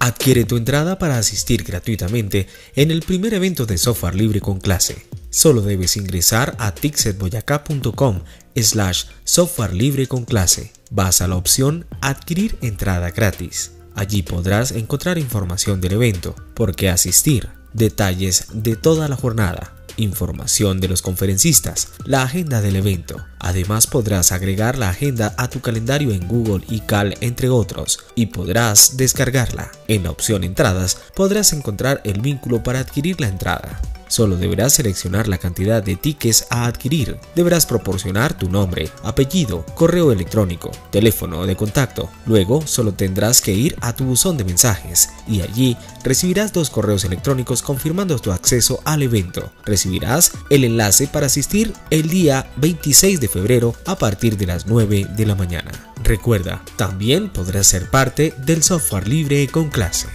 [0.00, 5.06] Adquiere tu entrada para asistir gratuitamente en el primer evento de software libre con clase.
[5.30, 8.20] Solo debes ingresar a tixetboyacá.com
[8.54, 10.72] slash software libre con clase.
[10.90, 13.72] Vas a la opción Adquirir entrada gratis.
[13.94, 20.80] Allí podrás encontrar información del evento, por qué asistir, detalles de toda la jornada, información
[20.80, 23.24] de los conferencistas, la agenda del evento.
[23.38, 28.26] Además podrás agregar la agenda a tu calendario en Google y Cal entre otros y
[28.26, 29.70] podrás descargarla.
[29.86, 33.80] En la opción Entradas podrás encontrar el vínculo para adquirir la entrada.
[34.08, 37.18] Solo deberás seleccionar la cantidad de tickets a adquirir.
[37.34, 42.10] Deberás proporcionar tu nombre, apellido, correo electrónico, teléfono de contacto.
[42.26, 47.04] Luego solo tendrás que ir a tu buzón de mensajes y allí recibirás dos correos
[47.04, 49.52] electrónicos confirmando tu acceso al evento.
[49.64, 55.06] Recibirás el enlace para asistir el día 26 de febrero a partir de las 9
[55.16, 55.70] de la mañana.
[56.02, 60.08] Recuerda, también podrás ser parte del software libre con clase.